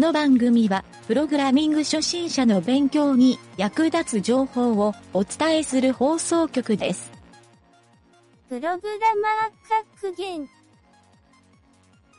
[0.00, 7.12] の番組は、プログラミング初心者の勉強に役立つ情報をお伝えする放送局です。
[8.48, 8.80] プログラマー
[10.00, 10.48] 格言。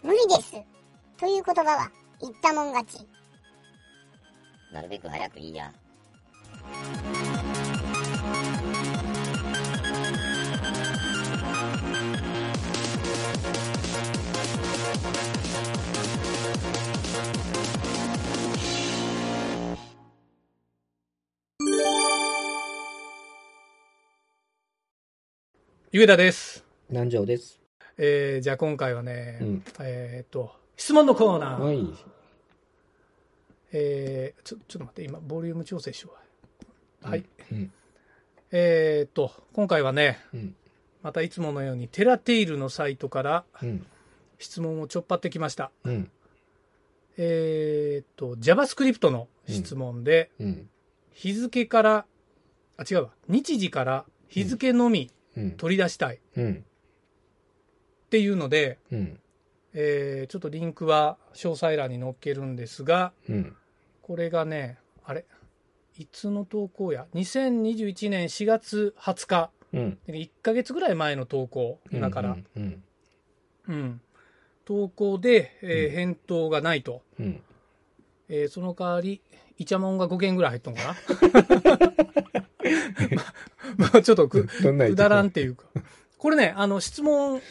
[0.04, 0.52] 無理です。
[1.18, 1.92] という言葉は
[2.22, 3.08] 言ったもん勝ち。
[4.72, 5.74] なるべく早くいいや。
[25.94, 26.64] ゆげたです。
[26.90, 27.60] 南條です。
[27.98, 31.62] えー、じゃあ今回はね、うんえーっと、質問のコーナー。
[31.62, 31.86] はい。
[33.74, 36.14] えー、ちょ、ちょっと待って、今、ボリューム調整しよ
[37.04, 37.10] う。
[37.10, 37.26] はい。
[37.52, 37.74] うん。
[38.54, 40.56] えーっと、今回はね、うん。
[41.04, 43.86] またいつものように、テラテイルのサイトからうん。
[44.40, 45.72] 質問をちょっぱってきました。
[45.84, 46.10] うん。
[47.18, 50.70] えーっと、JavaScript の質問で、うん。
[51.12, 52.06] 日付から、
[52.78, 55.52] あ、違うわ、日時から日付のみうん。
[55.52, 56.66] 取り出したいっうん。
[58.10, 59.20] ていうので、うん。
[59.74, 63.56] えーちょっとリンクは詳細欄に載っけるんですが、うん。
[64.02, 65.26] これがね、あれ？
[65.98, 69.52] いつの投稿や ?2021 年4月20日。
[69.74, 69.98] うん。
[70.08, 72.38] 1ヶ月ぐらい前の投稿、今から。
[72.58, 72.84] うん。
[73.68, 74.02] うん。
[74.66, 77.02] 投稿で、えーうん返答がないと。
[77.20, 77.42] うん。
[78.28, 79.22] えーその代わり、
[79.58, 80.96] イチャモンが5件ぐらい入っとんかな
[83.78, 85.66] まあまあちょっとく、くだらんっていうか。
[86.18, 87.42] これね、あの、質問、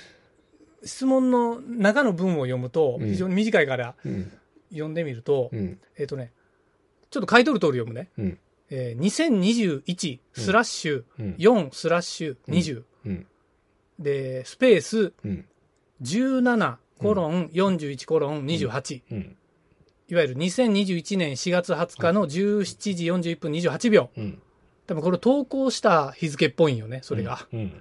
[0.85, 4.33] 質問の中の文を読むと、うん非常に短いからうん。
[4.71, 5.81] 読んでみると、うん。
[5.99, 6.33] えっ、とね、
[7.11, 8.09] ちょっと書いとる通り読むね。
[8.19, 8.39] うん。
[8.71, 11.35] えー2021スラッシュうん。
[11.39, 13.27] 4スラッシュ20、うん。
[13.99, 15.45] で、スペースうん。
[16.03, 19.37] 17コロン41コロン28、うん。
[20.09, 24.11] いわゆる2021年4月20日の17時41分28秒。
[24.17, 24.43] うん。
[24.91, 27.47] 多分これ投稿した日付っぽいんよね、それが。
[27.53, 27.81] うん。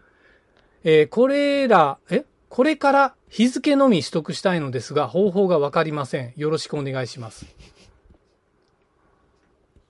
[0.84, 2.24] えーこれら、え？
[2.50, 6.34] これから日付のみ取得したいのですが、方法がわかりません。
[6.36, 7.46] よろしくお願いします。
[7.46, 7.50] っ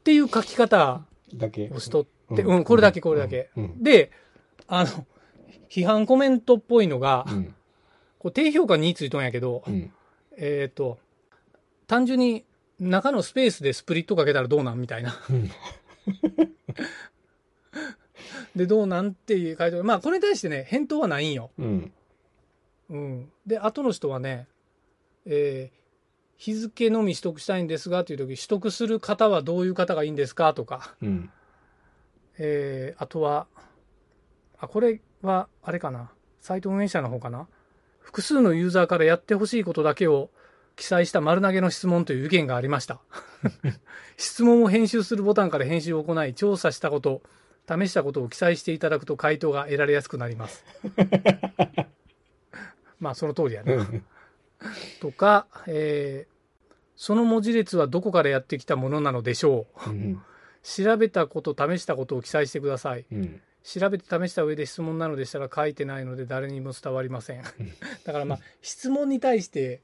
[0.05, 1.01] ていう書き方
[1.35, 1.69] だけ？
[1.71, 2.05] をしとっ
[2.37, 3.49] て、うんうん、これだけこれだけ。
[3.81, 4.11] で、
[4.67, 5.05] あの、
[5.69, 7.53] 批判コメントっぽいのが、うん。
[8.17, 9.91] こう低評価についとんやけど、うん。
[10.37, 10.99] えっ、と、
[11.85, 12.45] 単純に
[12.79, 15.19] 中のスペースでスプリットかけたらどうなんみたいな。
[16.09, 16.11] う
[18.55, 19.83] んで、どうなんっていう回答。
[19.83, 21.51] まあ、これに対してね、返答はないんよ。
[21.57, 21.91] うん。
[22.89, 23.31] うん。
[23.45, 24.47] で、後の人はね、
[25.25, 25.79] えー
[26.41, 31.29] 日付のみ取得したいんですがという時、取得する方はどういう方がいいんですかとか、うん。
[32.37, 33.47] えーあとは、
[34.57, 36.13] あ、これは、あれかな。
[36.39, 37.49] サイト運営者の方かな。
[37.99, 40.29] 複数のユーザーからやってほしいことだけを
[40.79, 43.01] 記載した丸投げの質問という意見がありました。
[44.15, 47.21] 質問を編集するボタンから編集を行い、調査したこと、
[47.67, 50.63] 試したことを記載していただくと回答が得られやすくなります。
[53.01, 53.73] まあ、その通りやね。
[53.73, 54.05] うん。
[55.01, 56.39] とか、えー
[57.01, 59.89] その文字列はどこからやってきたものなのでしょう。
[59.89, 60.21] うん。
[60.63, 63.05] 調べたこと、試したことを記載してください。
[63.09, 63.41] うん。
[63.63, 67.43] 調べて試した上で質問なのでしたら書いてないので誰にも伝わりません。
[68.03, 69.81] だからまあ質問に対して、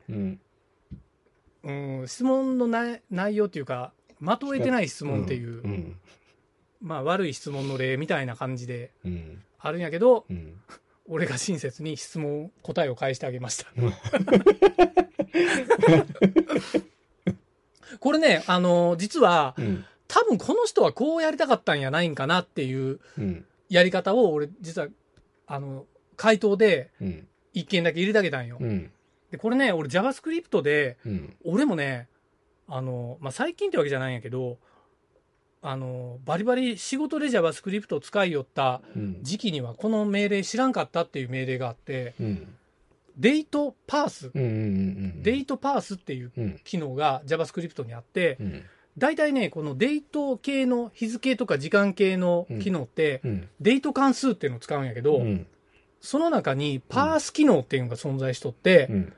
[1.65, 1.99] うん。
[2.01, 5.97] うん、質問のな内容っていうか、的を得てない質問っていう、うん。
[6.81, 9.41] まあ悪い質問の例みたいな感じでうん。
[9.59, 10.61] あるんやけど、うん。
[11.07, 13.67] 俺が親切に質問、答えを返してあげました。
[17.99, 19.85] これね、あの、実は、うん。
[20.07, 23.45] 多分この人はこうやりたかったんやないんかなっていううん。
[23.69, 24.87] やり方を俺、実は、
[25.47, 27.27] あの、回答でうん。
[27.53, 28.57] 一件だけ入れてあげたんよ。
[28.59, 28.91] うん。
[29.35, 31.35] で、これね、俺 JavaScript で、うん。
[31.43, 32.07] 俺もね、
[32.67, 34.57] あの、まあ、最近ってわけじゃないんやけど、
[35.61, 39.19] あの、バリバリ仕事で JavaScript を使いよったうん。
[39.23, 42.55] 時期にはこの命令知らんかったっていう命令があって、うん。
[43.17, 44.41] デートパース、うん。
[44.41, 45.23] うん。
[45.23, 46.59] デートパースっていううん。
[46.63, 48.63] 機能が JavaScript にあってう、ん。
[48.97, 53.49] 大体ね、このデート系の日付とか時間系の機能って、うん。
[53.59, 55.47] デート関数っていうのを使うんやけど、うん。
[55.99, 59.13] その中にパース機能っていうのが存在しとって、うん。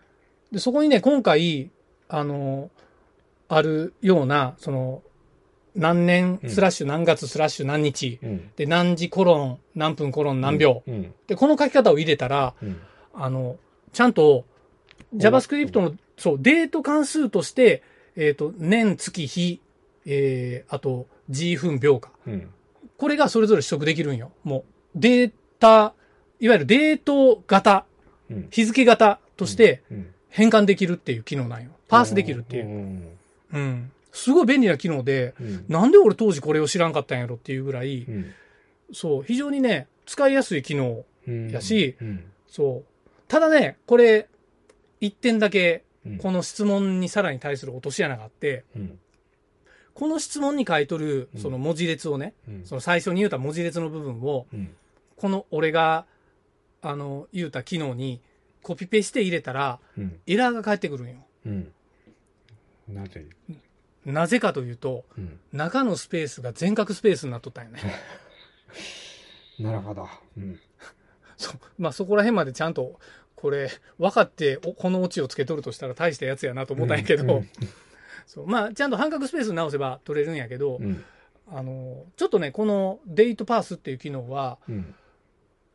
[0.51, 1.71] でそこにね、今回、
[2.07, 2.69] あの、
[3.49, 5.03] あるような、その、
[5.75, 8.51] 何年スラッシュ何月スラッシュ何日、うん。
[8.55, 10.83] で、何時コロン、何分コロン何秒。
[10.87, 11.13] うん。
[11.27, 12.81] で、この書き方を入れたら、うん。
[13.13, 13.57] あの、
[13.93, 14.45] ちゃんと
[15.15, 17.83] JavaScript の、そう、デート関数として、
[18.15, 19.61] えっ、と、年、月、日、
[20.05, 22.11] えー、あと、G 分秒か。
[22.25, 22.49] うん。
[22.97, 24.31] これがそれぞれ取得できるんよ。
[24.43, 24.65] も
[24.95, 25.93] う、データ、
[26.39, 27.85] いわゆるデート型、
[28.29, 28.47] うん。
[28.49, 30.13] 日付型としてうん。
[30.37, 31.71] 変換できるっていう機能なんよ。
[31.87, 32.65] パースできるっていう。
[32.67, 33.17] ん。
[33.53, 33.91] うん。
[34.11, 35.65] すごい便利な機能で、うん。
[35.67, 38.31] なんで俺当時これを知らんかったんやろっていうぐらい、うん
[38.93, 41.03] そう、非常にね、使いやすい機能。
[41.27, 41.49] うん。
[41.49, 42.23] やしうん。
[42.47, 43.19] そう。
[43.27, 44.27] ただね、これ、
[45.01, 48.99] 一点だけ、うんこの質問にさらに対する落とし穴があって、うん。
[49.95, 52.61] この質問に書いとるう、んその文字列をね、うん。
[52.63, 54.69] その最初に言うた文字列の部分を、うん。
[55.15, 56.05] この俺が、
[56.83, 58.21] あの、言うた機能に
[58.61, 60.19] コピペして入れたら、うん。
[60.27, 61.15] エラーが返ってくるんよ。
[61.45, 61.71] うん。
[62.87, 63.25] なぜ？
[64.05, 65.39] なぜかというと、うん。
[65.51, 67.81] 中のスペースが全角スペースになっとったんよね。
[69.59, 70.07] なるほど。
[70.37, 70.59] うん。
[71.35, 71.59] そう。
[71.77, 72.99] まあそこら辺までちゃんと、
[73.35, 73.69] これ、
[73.99, 77.49] 分かって、おこのオチをつけとるとしたら大したやつやなと思ったんやけど、うん
[78.25, 81.03] そうまあちゃんと半角スペースに直せば取れるんやけど、うん。
[81.49, 84.95] あの、ちょっとね、このデートパースっていう機能は、うん。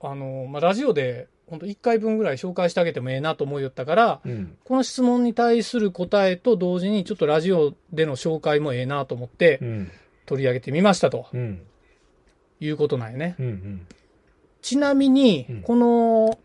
[0.01, 4.57] あの、まあラジオで、本当1回分ぐらい紹介してあげてもええなと思いよったから、うん。
[4.65, 9.91] この質問に対する答えと同時に、ちょっとラジオでの紹介もええなと思ってうん。
[10.25, 11.61] 取り上げてみましたとうん。
[12.59, 13.37] いうことなんよね。
[13.39, 13.87] うん。
[14.63, 16.39] ちなみにうん、この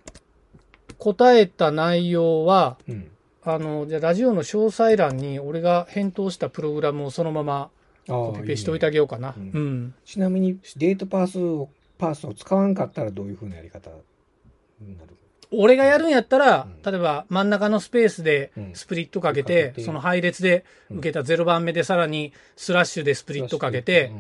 [0.97, 3.09] 答えた内容は、うん。
[3.43, 7.69] あの、じゃあラジオの詳細欄に俺が返答したプログラムをそのまま
[8.07, 9.35] コピペしておいてあげようかな。
[9.37, 9.93] いいねううんん。
[10.03, 13.89] ちなみにデートパースを、パースを使わんかったらどういうふうなやり方
[15.51, 16.91] 俺がやるんやったら、うん。
[16.91, 18.71] 例えば真ん中のスペースでうん。
[18.73, 24.11] スプリットかけかて、その配列で受けた0番目でさらにスラッシュでスプリットかけて、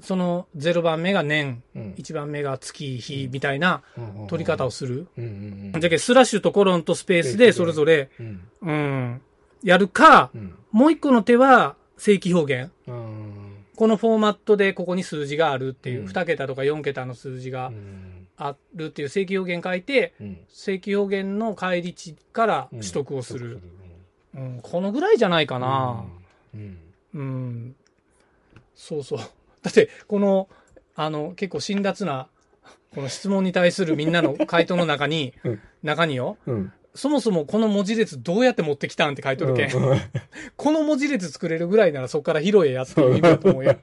[0.00, 5.08] その0番目が年、うん、1番目が月、日みたいなうん取り方をする。
[5.16, 8.40] じゃけスラッシュとコロンとスペースでそれぞれ、うん。
[8.62, 9.20] うん、
[9.62, 10.54] やるか、うん。
[10.72, 12.72] もう一個の手は正規表現。
[12.86, 13.64] うん。
[13.76, 16.08] このフォーマットでここに数字があるっていう、うん。
[16.08, 23.60] 2桁とか4桁の数字がうんあるっていう正規表現書いて、うん正規表現の返り値から取得をする。
[24.34, 26.04] うんうん、このぐらいじゃないかな。
[26.54, 26.78] うん
[27.14, 27.74] うん。
[28.74, 29.18] そうそう。
[29.62, 30.48] だって、この、
[30.94, 32.28] あの、結構辛辣な、
[32.94, 39.70] この質問に対するみんなの回答の中に、 うん中によ、うんそもそもこの文字列どうやって持ってきたんって書いとるけん
[40.56, 43.76] この文字列作れるぐらいならそこから拾えやっていう意味だと思うよ。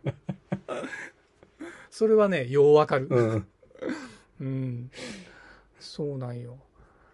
[1.90, 3.46] それはね、ようわかる。
[4.40, 4.92] うんうん。
[5.80, 6.58] そうなんよ。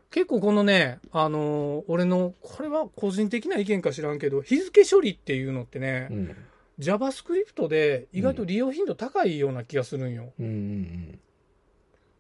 [0.10, 6.36] 結構このね、あのー俺の、これは個人的な意見か知らんけど、日付処理っていうのってね、うん
[6.80, 10.34] JavaScript で意外と利用頻度高いような気がするんよ。
[10.40, 11.20] うん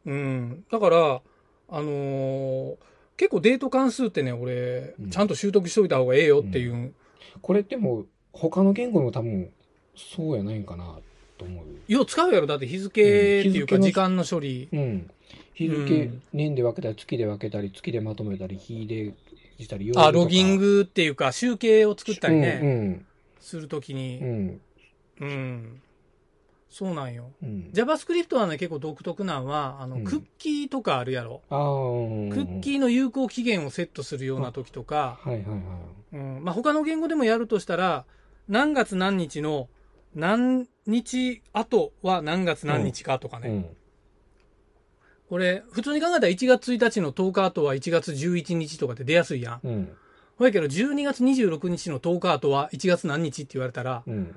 [0.06, 0.65] うんうん。
[0.71, 1.21] だから、
[1.69, 2.75] あのー
[3.18, 6.94] 結構デート関数ってね、俺うん、ちゃんと習得しといた方がええよっていう。
[7.42, 9.51] これってもう他の言語も多分
[9.95, 11.00] そうやないんかな
[11.41, 11.65] と思う。
[11.91, 12.47] よう使うやろ。
[12.47, 14.69] だって日付っていうか時間の処理。
[14.71, 15.09] うん。
[15.53, 16.21] 日う付ん。
[16.33, 19.13] 年で分けたり月で分けたり月でまとめたり日で
[19.59, 23.05] したりあ、ロギンググっていうか集計を作ったりね、うん
[23.39, 24.19] するときに。
[24.21, 24.61] う、ん。
[25.19, 25.81] うん。
[26.69, 27.31] そうなんよ。
[27.41, 27.71] うん。
[27.73, 30.03] JavaScript はね、結構独特なんは、あの、うん。
[30.03, 31.41] クッキーとかあるやろ。
[31.49, 35.55] ああクッキーの有効期限をセットするような時とか、はいはいは
[36.13, 36.15] い。
[36.15, 38.05] うん、まあ、他の言語でもやるとしたら、
[38.47, 39.69] 何月何日の
[40.15, 43.49] 何日後は何月何日かとかね。
[43.49, 43.65] うん。
[45.29, 49.59] これ、普通に考えたら1月1日の10日後は1月11日とかって出やすいやん。
[49.63, 49.89] うん。
[50.38, 54.36] ほやけど、12月26日の10日後は1月何日って言われたら、うん。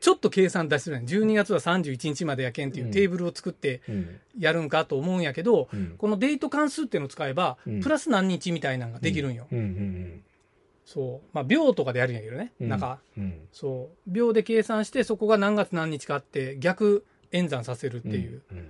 [0.00, 1.06] ちょっと計算出してるやん。
[1.06, 4.20] 12月は31日までやけんっていうテーブルを作ってうん。
[4.38, 5.94] やるんかと思うんやけど、うん。
[5.96, 7.80] このデート関数っていうのを使えば、うん。
[7.80, 9.46] プラス何日みたいなのができるんよ。
[9.50, 9.58] うん。
[9.58, 10.22] うん
[10.90, 11.28] そう。
[11.34, 12.54] まあ、秒とかでやるんやけどね。
[12.62, 14.10] うんなんか、うんそう。
[14.10, 18.68] 秒で計算して、そこが何月何日かって逆演算させるっていううん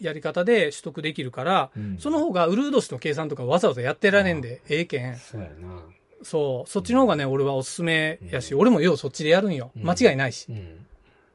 [0.00, 5.16] やり方で取得できるから、うんその方がウルード氏の計算とかわざわざやってられんでええけん。
[5.16, 5.84] そうやな
[6.24, 6.68] そう。
[6.68, 9.70] そっちの方がね、俺はおすすめやし、うん俺もようそっちでやるんよ。
[9.76, 10.46] うん間違いないし。
[10.50, 10.84] うん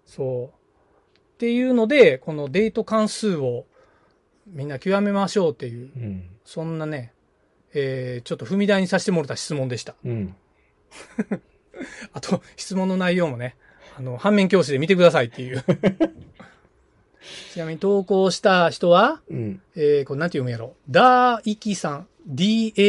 [0.05, 0.57] そう。
[1.15, 3.65] っていうので、このデート関数を
[4.47, 7.13] みんな極めましょうっていう、うんそんなね、
[7.79, 9.93] えー、ちょっと踏み台にさせてもらった質問でした。
[10.03, 10.35] うん
[12.11, 13.55] あと、質問の内容もね、
[13.97, 15.63] あの、反面教師で見てくださいっていう。
[17.53, 20.75] ちなみに投稿した人は、うんえー、これなんて読むやろ。
[20.89, 22.07] ダーイキさん。
[22.25, 22.81] D-A-A-A-I-K-I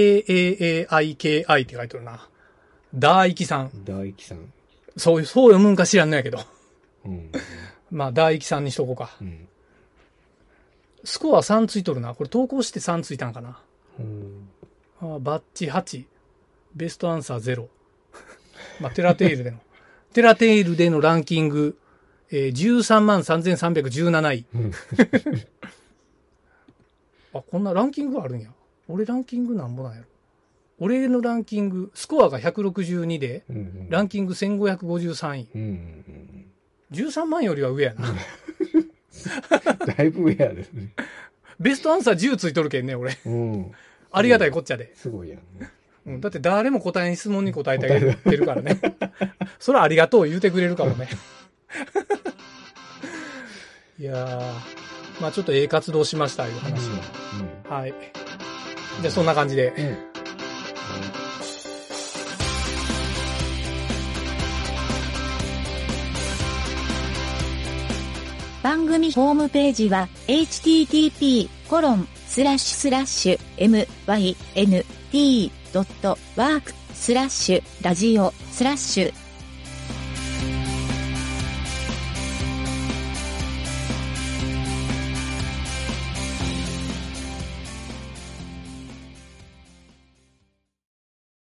[1.62, 2.26] って書いてるな。
[2.94, 3.70] ダーイキさん。
[3.84, 4.52] 大樹さん
[4.96, 6.40] そう、そう読むんか知らんのやけど。
[7.04, 7.30] うん
[7.90, 9.16] まあ、ダーイキさんにしとこうか。
[9.20, 9.46] うん
[11.04, 12.14] スコア3ついとるな。
[12.14, 13.60] これ投稿して3ついたんかな。
[14.00, 14.47] うん
[15.00, 16.04] バッチ8。
[16.74, 17.68] ベストアンサー0。
[18.80, 19.58] まあ、テラテイルでの。
[20.12, 21.76] テラテイルでのランキング、
[22.30, 24.46] えー、13万3317位。
[24.54, 24.72] うん
[27.34, 28.50] あ、こんなランキングがあるんや。
[28.88, 30.06] 俺ランキングなんぼなんやろ。
[30.80, 33.90] 俺のランキング、スコアが162で、うんうん。
[33.90, 35.48] ランキング1553位。
[35.54, 36.44] うんうんうん
[36.90, 38.08] 13万よりは上やな。
[38.08, 38.16] うん。
[39.96, 40.94] だいぶ上やですね。
[41.60, 43.18] ベストアンサー10ついとるけんね、俺。
[43.26, 43.72] うん。
[44.10, 44.94] ありがたいこっちゃで。
[44.94, 45.70] すごいやんね。
[46.06, 48.80] うん、だって誰も答えん質問に答えてあげてるからね。
[49.60, 51.08] それはありがとう言うてくれるかもね。
[53.98, 54.40] いやー、
[55.20, 57.74] まあちょっとええ活動しました、いう話を。
[57.74, 57.94] はい。
[59.02, 59.74] じゃあそんな感じで。
[59.76, 59.84] うん。
[59.84, 59.96] うん。
[68.62, 73.38] 番組ホームページは http コロンスラッシュスラッシュ
[75.12, 79.27] mynt.work スラッシュラジオスラッシュ